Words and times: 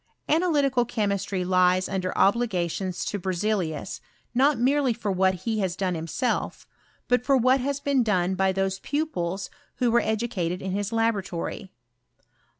Analytical 0.27 0.83
chemistry 0.83 1.45
lies 1.45 1.87
under 1.87 2.11
obligations 2.17 3.05
to 3.05 3.19
Berzelius, 3.19 4.01
not 4.33 4.57
merely 4.57 4.93
for 4.93 5.11
what 5.11 5.41
he 5.45 5.59
has 5.59 5.75
done 5.75 5.93
himself, 5.93 6.65
but 7.07 7.23
for 7.23 7.37
what 7.37 7.59
has 7.59 7.79
been 7.79 8.01
done 8.01 8.33
by 8.33 8.51
those 8.51 8.79
pupils 8.79 9.51
who 9.75 9.91
were 9.91 10.01
educated 10.01 10.59
in 10.59 10.71
his 10.71 10.91
laboratory. 10.91 11.71